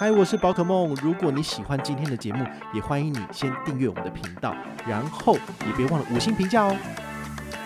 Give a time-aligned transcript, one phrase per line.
[0.00, 0.96] 嗨，我是宝可梦。
[1.02, 4.56] 如果你喜欢今天的节目，也欢迎你先订阅我们的频道，
[4.88, 5.34] 然后
[5.66, 6.74] 也别忘了五星评价哦。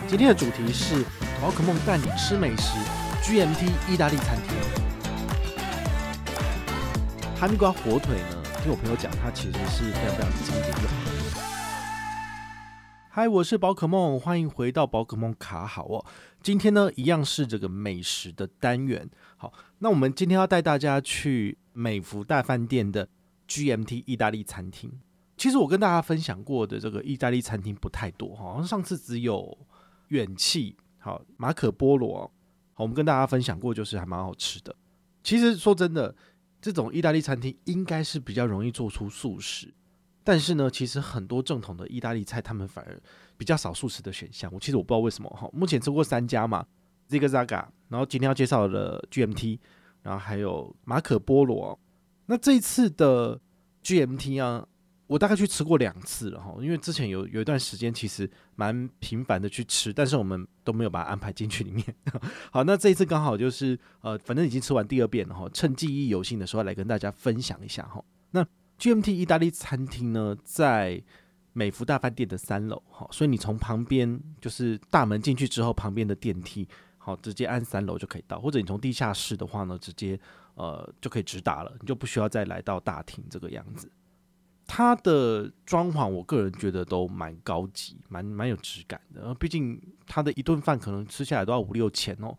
[0.08, 1.05] 今天的主题是
[1.41, 2.77] 宝可梦带你吃美食
[3.22, 4.52] ，GMT 意大利餐厅。
[7.38, 11.13] 哈密瓜火腿呢，听我朋友讲，它其实是非常非常经典的。
[13.16, 16.05] 嗨，我是宝可梦，欢迎回到宝可梦卡好哦。
[16.42, 19.09] 今天呢，一样是这个美食的单元。
[19.36, 21.56] 好，那我们今天要带大家去。
[21.72, 23.08] 美福大饭店的
[23.48, 24.91] GMT 意大利餐厅，
[25.36, 29.56] 其实我跟大家分享过的这个意大利餐厅不太多，好像上次只有
[30.08, 32.28] 远气，好马可波罗，
[32.72, 34.75] 好，我们跟大家分享过，就是还蛮好吃的。
[35.22, 36.12] 其实说真的，
[36.60, 39.72] 这种意大利餐厅应该是比较容易做出素食，
[40.25, 43.00] 但是呢，其实很多正统的意大利菜，他们反而
[43.36, 44.50] 比较少素食的选项。
[44.53, 46.66] 我其实我不知道为什么哈，目前吃过三家嘛
[47.08, 49.61] ，Zigzaga，然后今天要介绍的 GMT。
[50.05, 51.81] 然后还有马可波罗，
[52.27, 53.41] 那这一次的
[53.83, 54.69] GMT 啊，
[55.06, 61.83] 我大概去吃过两次了哈，因为之前有有一段时间其实蛮频繁的去吃，但是我们都没有把它安排进去里面。
[62.53, 68.05] 好，那这一次刚好就是呃，反正已经吃完第二遍了哈，趁记忆犹新的时候来跟大家分享一下哈。
[68.33, 68.47] 那
[68.78, 71.03] GMT 意大利餐厅呢，在
[71.53, 76.69] 美福大饭店的三楼哈，所以你从旁边就是大门进去之后，旁边的电梯。
[76.98, 80.19] 好，直接按三楼就可以到，或者你从地下室的话呢，直接
[80.55, 83.92] 呃就可以直达了，你就不需要再来到大厅这个样子。
[84.66, 89.34] 它的装潢，我个人觉得都蛮高级，蛮蛮有质感的。
[89.34, 92.34] 毕竟它的一顿饭可能吃下来都要五六千哦，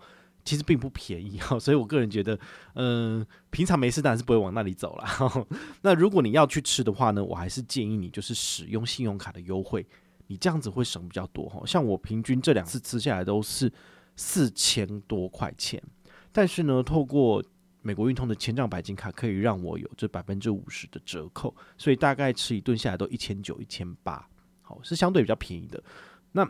[0.46, 1.58] 其实并不便宜哈。
[1.60, 2.40] 所以我个人觉得，
[2.76, 5.48] 嗯、平常没事当然是不会往那里走了。
[5.84, 9.86] 那如果你要去吃的话呢，我还是建议你就是使用信用卡的优惠，
[10.28, 11.62] 你这样子会省比较多哈。
[11.66, 13.70] 像我平均这两次吃下来都是。
[14.18, 15.84] 四千多块钱，
[16.32, 17.44] 但是呢，透过
[17.82, 24.26] 美国运通的千帐白金卡，可以让我有这百分之五十的折扣，所以大概吃一顿下来都一千九、一千八，
[24.62, 25.84] 好，是相对比较便宜的。
[26.32, 26.50] 那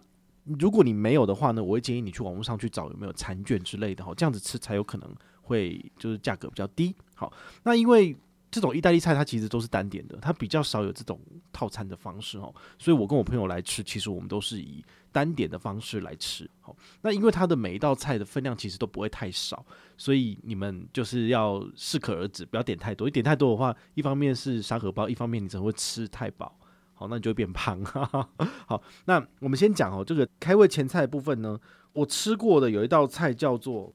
[0.60, 6.96] 如果你没有的话呢，我会建议你去网络上去找有没有餐券之类的，哈，这样子吃才有可能会就是价格比较低。
[7.14, 7.32] 好，
[7.64, 8.16] 那因为
[8.50, 11.20] 这种意大利菜它其实都是单点的，它比较少有这种
[11.52, 14.84] 套餐的方式哦，所以我跟我朋友来吃，其实我们都是以。
[15.16, 23.08] 单点的方式来吃，好，那因为它的每一道菜的分量其实都不会太少，所以你们就是要适可而止，不要点太多。
[23.08, 26.54] 你点太多的话，一方面是沙荷包，一方面你只会吃太饱，
[26.96, 27.80] 好，那你就会变胖。
[28.66, 31.60] 好，那我们先讲哦，这个开胃前菜部分呢，
[31.94, 33.94] 我吃过的有一道菜叫做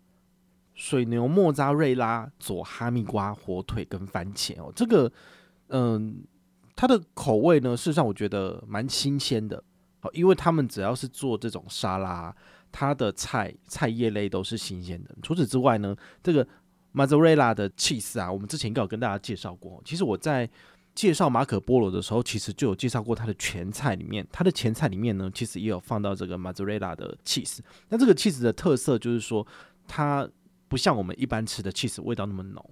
[0.75, 5.11] 水牛莫扎瑞拉佐哈密瓜火腿跟番茄哦，这个
[5.69, 6.23] 嗯，
[6.77, 9.63] 它的口味呢，事实上我觉得蛮新鲜的。
[10.01, 12.35] 好，因为他们只要是做这种沙拉，
[12.73, 15.15] 它的菜菜叶类都是新鲜的。
[15.23, 16.47] 除此之外呢，这个
[16.93, 19.81] 马祖瑞拉的 cheese 啊，我们之前应该有跟大家介绍过。
[19.85, 20.49] 其实我在
[21.01, 27.61] 介绍马可波罗的时候，其实就有介绍过它的前菜里面，它的前菜里面呢，其实也有放到这个马祖瑞拉的 cheese。
[27.89, 29.47] 那这个 cheese 的特色就是说，
[29.89, 30.29] 它
[30.69, 32.63] 不像我们一般吃的 cheese 味道那么浓，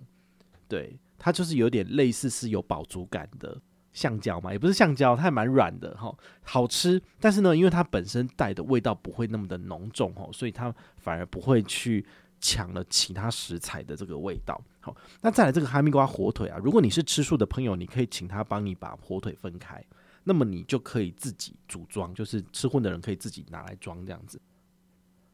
[0.68, 3.58] 对，它就是有点类似是有饱足感的。
[3.94, 7.02] 橡胶嘛，也不是橡胶，它还蛮软的哈，好吃。
[7.18, 12.04] 但是呢，因为它本身带的味道不会那么的浓重哈，所以它反而不会去
[12.40, 14.60] 抢了其他食材的这个味道。
[14.80, 19.84] 好，那再来这个哈密瓜火腿啊，如果你是吃素的朋友，你可以请他帮你把火腿分开，
[20.24, 24.40] 那么你就可以自己组装，就是吃荤的人可以自己拿来装这样子。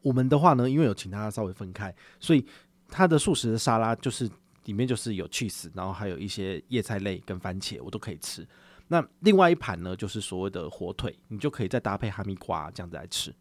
[0.01, 2.45] 我们的话呢，因为有请他稍微分开，所以
[2.87, 4.29] 它的素食的沙拉就是。
[4.65, 8.43] 里面就是有 cheese，然后还有一些叶菜类跟番茄，我都可以吃。
[8.87, 13.31] 那另外一盘呢，就是所谓的火腿，你就可以再搭配哈密瓜这样子来吃。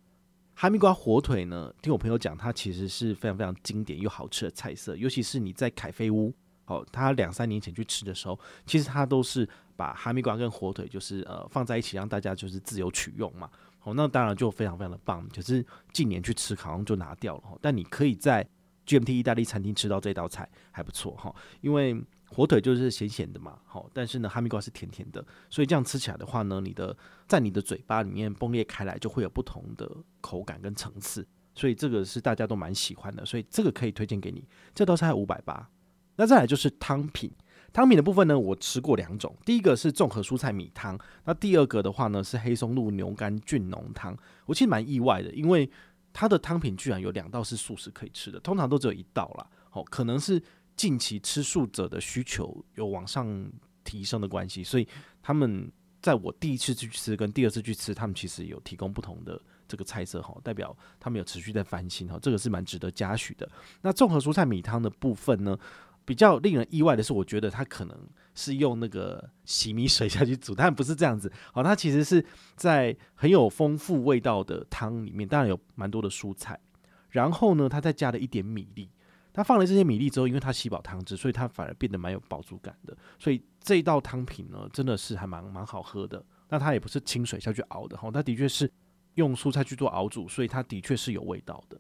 [0.55, 4.97] 哈密瓜火腿呢，听我朋友讲，它其实是非常非常经典又好吃的菜色。
[4.97, 6.33] 尤其是你在凯菲屋，
[6.67, 13.51] 哦，他两三年前去吃的时候，其实他都是把哈密瓜跟火腿就是呃放在一起，让大家就是自由取用嘛。
[13.83, 15.29] 哦，那当然就非常非常的棒。
[15.35, 17.43] 可是近年去吃，好像就拿掉了。
[17.61, 18.47] 但你可以在
[18.87, 22.00] GMT 意大利餐厅吃到这道菜还不错哈，因为
[22.35, 26.97] 火腿就是咸咸的嘛，好，但是呢哈密瓜是甜甜的，所以这样吃起来的话呢，你的
[27.29, 29.89] 在你的嘴巴里面崩裂开来，就会有不同的
[30.21, 34.45] 口感跟层次，所以这个是大家都蛮喜欢的，所以这个可以推荐给你。
[34.75, 35.71] 这道菜五百八，
[36.17, 37.31] 那再来就是汤品，
[37.73, 44.17] 汤品的部分呢，我吃过两种，第一个是综合蔬菜米汤，那第二个的话呢是黑松露牛肝菌浓汤。
[44.47, 45.71] 我其实蛮意外的，因为
[46.13, 49.47] 它的汤品居然有两道是素食可以吃的，通常都只有一道啦。
[49.71, 50.41] 好，可能是
[50.76, 53.50] 近期吃素者的需求有往上
[53.85, 54.87] 提升的关系，所以
[55.23, 63.50] 他们在我第一次去吃跟第二次去吃，他们其实有提供不同的这个菜色哈，代表他们有持续在翻新哈，这个是蛮值得嘉许的。
[63.82, 65.59] 那综合蔬菜米汤的部分呢？
[66.06, 67.99] 比较令人意外的是，我觉得它可能
[68.35, 71.32] 是用那个洗米水下去煮，但不是这样子。
[71.50, 72.23] 好，它其实是
[72.56, 76.61] 在很有丰富味道的汤里面，当然有蛮多的蔬菜。
[77.09, 78.91] 然后呢，它再加了一点米粒。
[79.35, 82.97] 它放了这些米粒之后，因为它吸饱汤汁，所以它反而变得蛮有饱足感的。
[83.19, 86.25] 所以这一道汤品呢，真的是还蛮蛮好喝的。
[86.49, 88.71] 那它也不是清水下去熬的，哈，它的确是
[89.15, 91.77] 用蔬菜去做熬煮，所以它的确是有味道的。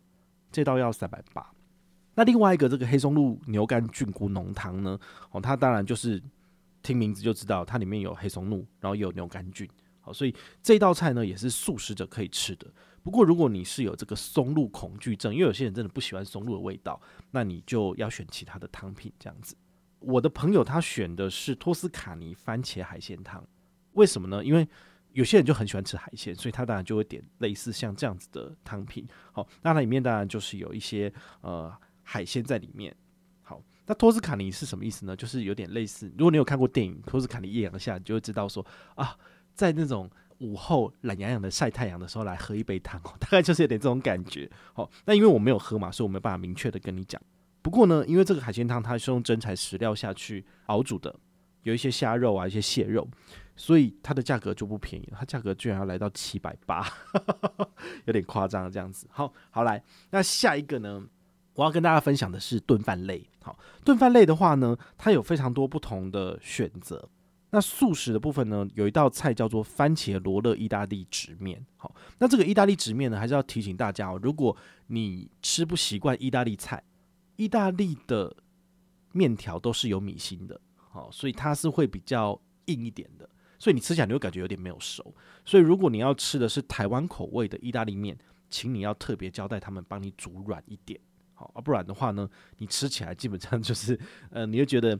[0.50, 1.48] 这道要三百八。
[2.16, 4.98] 那另外一个这个黑松露牛肝菌菇浓汤呢？
[5.30, 6.20] 哦，它当然就是
[6.82, 9.68] 听名字就知道，它里面有黑松露，然后也有牛肝菌。
[10.00, 12.66] 好，所以这道菜呢也是素食者可以吃的。
[13.04, 19.54] 不过如果你是有这个松露恐惧症，因为有些人真的不喜欢松露的味道，那你就要选其他的汤品这样子。
[20.00, 23.46] 我的朋友他选的是托斯卡尼番茄海鲜汤，
[23.92, 24.44] 为什么呢？
[24.44, 24.66] 因为
[25.12, 29.06] 有些人就很喜欢吃海鲜，所以他当然就会点类似像这样子的汤品。
[29.30, 31.12] 好，那它里面当然就是有一些
[31.42, 31.72] 呃。
[32.06, 32.94] 海鲜在里面，
[33.40, 35.16] 好，那托斯卡尼是什么意思呢？
[35.16, 38.62] 就是有点类似，如果你有看过电影《托斯卡尼艳阳下》，你就会知道说
[38.94, 39.16] 啊，
[39.54, 44.50] 在那种午后懒洋洋的晒太阳的时候来喝一杯汤， 大概就是有点这种感觉。
[44.72, 47.20] 好，那因为我没有喝嘛，所以我没办法明确的跟你讲。
[47.62, 51.14] 不过呢，因为这个海鲜汤它是用真材实料下去熬煮的，
[51.62, 53.08] 有一些虾肉啊，一些蟹肉，
[53.56, 56.86] 所以它的价格就不便宜，它价格居然要来到七百八，
[58.04, 59.06] 有点夸张这样子。
[59.10, 61.02] 好，好来，那下一个呢？
[61.54, 63.24] 我要跟大家分享的是炖饭类。
[63.40, 67.08] 好，炖饭类的话呢，它有非常多不同的选择。
[67.54, 71.64] 那素食的部分呢，有一道菜叫做番茄罗勒意大利直面。
[71.76, 74.56] 好，那这个意大利直面呢，还是要提醒大家哦，如果
[74.88, 76.82] 你吃不习惯意大利菜，
[77.36, 78.36] 意大利的
[79.12, 85.14] 面条都是有米心的，好，所以它是会比较硬一点的，所以你吃起来你会感觉有点没有熟。
[85.44, 88.18] 所以如果你要吃的是台湾口味的意大利面，
[88.50, 90.98] 请你要特别交代他们帮你煮软一点。
[91.34, 92.28] 好啊，不然的话呢，
[92.58, 93.96] 你吃起来基本上就是，
[94.30, 94.98] 呃，你就觉得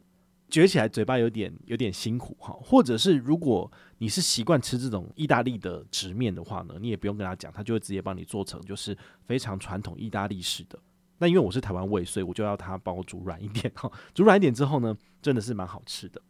[0.54, 2.56] 嚼起来嘴巴有点有点辛苦哈。
[2.62, 3.68] 或者是如果
[3.98, 8.96] 你是习惯吃这种意大利的直面的话呢，你也不用跟他讲，他就会直接帮你做成就是
[9.26, 10.78] 非常传统意大利式的。
[11.18, 13.90] 那因为我是台湾胃，所以我就要他帮我煮软一点哈。
[14.14, 16.22] 煮软一点之后呢，真的是蛮好吃的。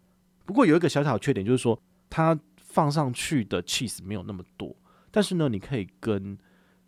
[0.46, 1.78] 不过有一个小小的缺点就是说，
[2.08, 4.74] 它放上去的 cheese 没有那么多，
[5.10, 6.38] 但是呢，你可以跟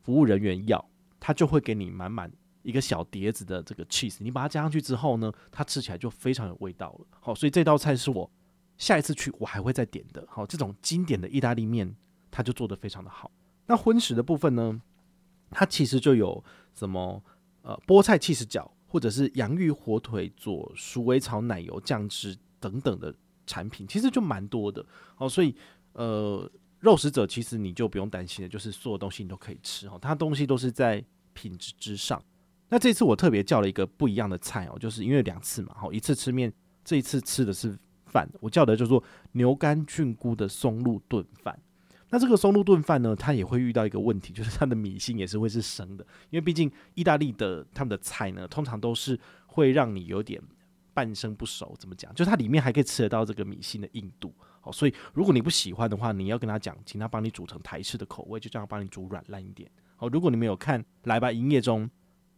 [0.03, 0.89] 服务人员要，
[1.21, 2.33] 他就会给你满满。
[2.67, 7.07] 一个小碟子的这个 cheese，你把它加上去之后呢，它吃起来就非常有味道了。
[7.21, 8.29] 好，所以这道菜是我
[8.77, 10.27] 下一次去我还会再点的。
[10.29, 11.95] 好，这种经典的意大利面，
[12.29, 13.31] 它就做得非常的好。
[13.67, 14.83] 那荤食的部分呢，
[15.51, 16.43] 它其实就有
[16.75, 17.23] 什么
[17.63, 23.15] 呃菠菜 cheese 饺，或者是洋芋火腿佐鼠尾草奶油酱汁等等的
[23.47, 24.85] 产品，其实就蛮多的。
[25.15, 25.55] 好，所以
[25.93, 29.89] 呃肉食者其实你就不用担心了，就是所有东西你都可以吃。
[29.89, 32.21] 哈，它东西都是在品质之上。
[32.69, 36.53] 那这次我特别叫了一个不一样的菜哦，就是因为两次嘛，好，一次吃面，
[36.85, 41.57] 这一次吃的是饭，我叫的叫做牛肝菌菇的松露炖饭。
[42.11, 50.43] 那这个松露炖饭呢，它也会遇到一个问题，就是它的米心也是会是生的，因为毕竟意大利的他们的菜呢，通常都是会让你有点
[50.93, 52.13] 半生不熟，怎么讲？
[52.15, 59.71] 就它里面还可以吃得到这个米心的硬度，好，所以如果你不喜欢的话，你要跟他讲，请他帮你煮成台式的口味，就这样帮你煮软烂一点。
[59.95, 61.89] 好，如果你没有看来吧营业中。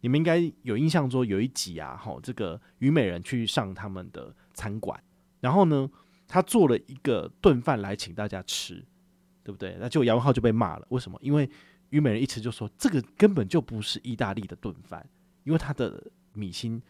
[0.01, 4.97] 你们应该有印象说有一集啊，吼，这个虞美人去上他们的餐馆，
[5.41, 5.89] 然后呢，
[6.27, 8.85] 他做了一个炖饭来请大家吃，
[9.43, 9.75] 对不对？
[9.79, 11.19] 那结果杨文浩就被骂了，为什么？
[11.21, 11.49] 因为
[11.89, 15.05] 虞美人一吃就说这个根本就不是意大利的炖饭，
[15.43, 16.01] 因为它的
[16.31, 16.81] 米心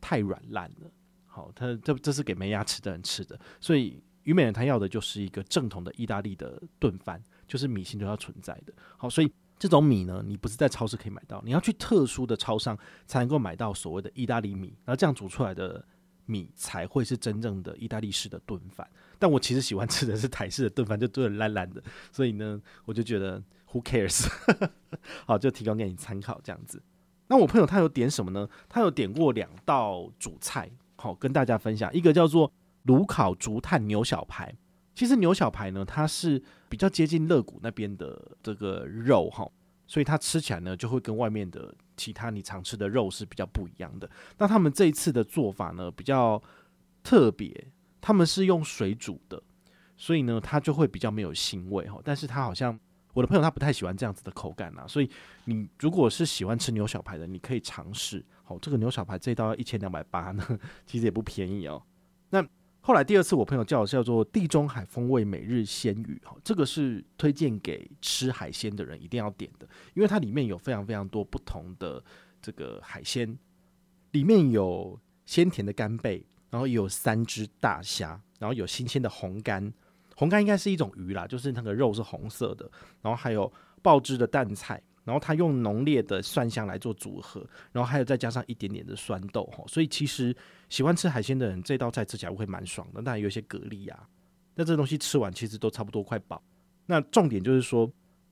[0.00, 0.90] 太软烂了。
[1.26, 8.72] 好，他这这是给没牙齿的人吃的，所以虞美人他要的就是一个正统的意大利的炖饭，就是米心都要存在的。
[8.96, 9.32] 好，所以。
[9.58, 15.82] 这种米呢，你不是在超市可以买到，你要去特殊的超商才能够买到所谓的意大利米，然后这样煮出来的
[16.26, 18.86] 米才会是真正的意大利式的炖饭。
[19.18, 21.82] 但我其实喜欢吃的是台式的炖饭，就炖烂烂的，
[22.12, 24.28] 所以呢，我就觉得 Who cares？
[25.26, 26.82] 好，就提供给你参考这样子。
[27.28, 28.48] 那我朋友他有点什么呢？
[28.68, 34.54] 他有点过两道主菜，好跟大家分享，一个叫做炉烤竹炭牛小排。
[34.96, 39.46] 其实牛小排呢，它是比较接近肋骨那边的这个肉哈，
[39.86, 44.10] 所以它吃起来呢就会跟外面的其他你常吃的肉是比较不一样的。
[44.38, 46.42] 那他们这一次的做法呢，比较
[47.04, 47.68] 特别，
[48.00, 49.40] 他们是用水煮的，
[49.98, 52.00] 所以呢，它就会比较没有腥味哈。
[52.02, 52.76] 但是它好像
[53.12, 55.10] 我的朋友他不太喜欢这样子的口感啊，所以
[55.44, 58.24] 你如果是喜欢吃牛小排的，你可以尝试。
[58.44, 61.82] 好，这个牛小排这一道要一千两百八呢，其实也不便宜哦。
[62.30, 62.42] 那
[62.86, 72.00] 后来第二次我朋友叫我叫做地中海风味每日鲜鱼哈，这个是推荐给吃海鲜的人一定要点的，因为它里面有非常非常多不同的
[72.40, 73.36] 这个海鲜，
[74.12, 79.74] 里面有鲜甜的干贝，然后有三只大虾，然后有新鲜的红干，
[80.14, 82.70] 红干应该是一种鱼啦，就是那个肉是红色的，
[83.02, 83.52] 然后还有
[83.82, 84.80] 爆汁的淡菜。
[85.06, 90.36] 然后他用浓烈的蒜香来做组合，然后还有再加上一点点的酸豆哈，所以其实
[90.68, 93.00] 喜欢吃海鲜的人，这道菜吃起来会蛮爽的。
[93.00, 94.08] 当然有些蛤蜊啊，
[94.56, 96.42] 那这东西吃完其实都差不多快饱。
[96.86, 97.88] 那重点就是说，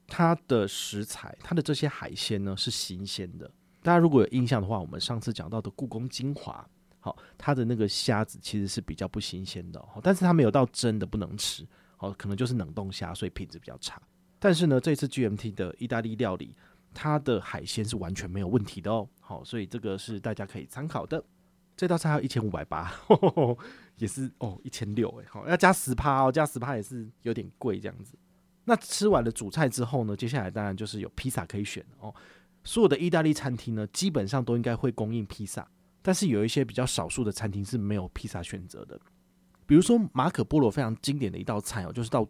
[0.08, 3.48] 它的食材，它的这些海鲜呢是新鲜的。
[3.80, 11.64] 大家如果有印象的话，我们上次讲到的故宫精华，好，它的那个虾子其实是比较不新鲜的，但是它没有到真的不能吃，
[11.96, 14.02] 好，可能就是冷冻虾，所以品质比较差。
[14.44, 16.54] 但是呢，这次 GMT 的意大利料理，
[16.92, 19.08] 它的海鲜是完全没有问题的哦。
[19.18, 21.24] 好，所以这个是大家可以参考的。
[21.74, 22.92] 这道菜要一千五百八，
[23.96, 28.18] 也是哦一千六哎，好要加十趴哦，加十趴也是有点贵这样子。
[28.66, 32.14] 那吃完了主菜之后呢，接下来当然就是有披萨可以选哦。
[32.64, 35.66] 所有的意大利餐厅呢，基本上都应该会供应披萨，
[36.02, 39.00] 但是有一些比较少数的餐厅是没有披萨选择的。
[39.64, 42.28] 比如说马可波罗非常经典的一道菜哦，就是到。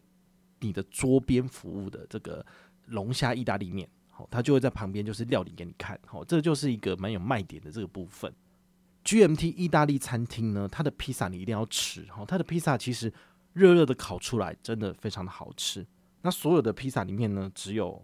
[0.64, 2.44] 你的桌边服务的这个
[2.86, 8.32] 龙虾意大利面，好，它就会在旁边就是料理给你看，好，这就是一个蛮有卖点的这个部分。
[9.04, 13.12] GMT 意大利餐厅呢，它的披萨你一定要吃，好，它的披萨其实
[13.52, 15.86] 热热的烤出来真的非常的好吃。
[16.22, 18.02] 那所有的披萨里面呢，只有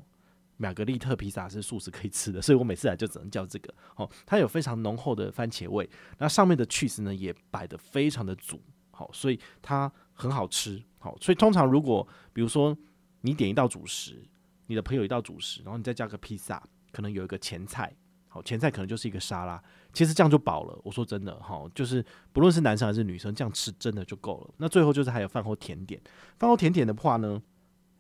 [0.59, 3.75] 玛格丽特披萨是素食可以吃的，所以我每次来就只能叫这个。
[3.95, 5.89] 好，它有非常浓厚的番茄味，
[6.19, 8.61] 那上面的 cheese 呢也摆得非常的足，
[9.01, 10.83] 好，所以它很好吃。
[10.99, 12.77] 好，所以通常如果比如说
[13.23, 14.23] 你点一道主食，
[14.67, 17.91] 你的朋友一道主食，然后你再加个披萨，可能有一个前菜，
[18.29, 19.63] 好，前菜可能就是一个沙拉，
[19.95, 20.79] 其实这样就饱了。
[20.85, 24.55] 我说真的，哈，就是不论是男生还是女生，这样吃真的就够了。
[24.59, 25.99] 那最后就是还有饭后甜点，
[26.39, 27.41] 饭后甜点的话呢，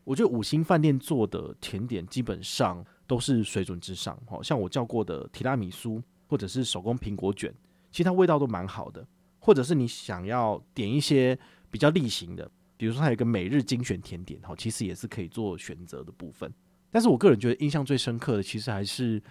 [0.04, 7.50] 我觉得五星饭店做的甜点基本上都是水准之上，好，像我叫过的提拉米苏或者是手工苹果卷，
[7.90, 9.06] 其实它味道都蛮好的。
[9.40, 11.36] 或者是你想要点一些
[11.70, 12.48] 比较例行的。
[12.76, 16.50] 比如说，它有一个每日精选甜点，哈，其实也是可以做选择的部分。
[16.90, 19.22] 但是我个人觉得印象最深刻的，其实还是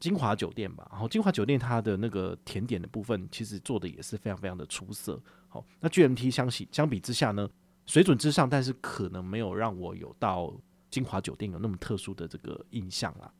[0.00, 0.88] 金华酒店吧。
[0.90, 5.22] 然后金华酒店它的那个甜点的部分，其实做的也是非常非常的出色。
[5.48, 7.48] 好，那 GMT 相比相比之下呢，
[7.86, 10.52] 水准之上，但是可能没有让我有到
[10.90, 13.32] 金华酒店有那么特殊的这个印象啦。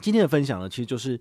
[0.00, 1.20] 今天的分享呢，其实就是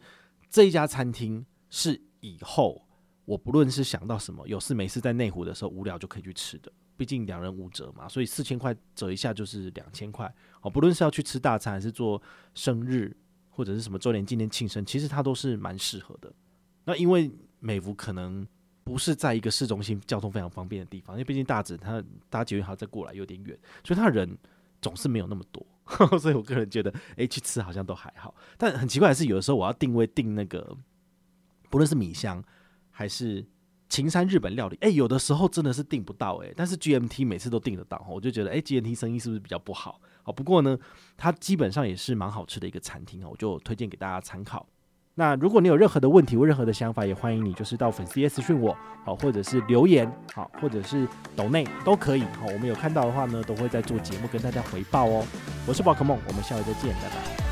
[0.50, 2.85] 这一家餐厅是以后
[3.26, 6.72] 我不论是想到什么有事没事在内湖的时候无聊就可以去吃的。
[6.98, 10.34] 毕竟两人五折嘛，所以四千块折一下就是两千块。
[10.62, 12.22] 哦，不论是要去吃大餐，还是做
[12.54, 13.16] 生日
[13.50, 16.32] 或者是什么周年纪念庆生，其实它都是蛮适合的。
[16.86, 17.30] 那因为
[17.60, 18.48] 美福可能
[18.84, 24.38] 不是在一个市中心交通非常方便的地方，因为毕竟大直它搭捷运还要再过来有点远，所以他人
[24.82, 25.66] 总是没有那么多。
[26.18, 28.34] 所以我个人觉得，诶，去吃好像都还好。
[28.58, 30.76] 但很奇怪的是，有的时候我要定位定那个，
[31.70, 32.44] 不论是米香
[32.96, 33.46] 还是。
[33.88, 40.02] 秦山日本料理，哎、有的时候真的是订不到，哎，但是 GMT 每次都订得到，我就觉得，哎、，GMT 生意是不是比较不好？
[40.24, 40.76] 好，不过呢，
[41.16, 44.68] 它基本上也是蛮好吃的一个餐厅，我就推荐给大家参考。
[45.14, 48.76] 那如果你有任何的问题或任何的想法，也欢迎你就是到粉丝页私讯我，
[49.06, 55.24] 好，或者是留言，好，或者是抖内都可以，好，我们有看到的话呢，都会在做节目跟大家回报哦。
[55.68, 57.45] 我是宝可梦，我们下回再见，拜拜。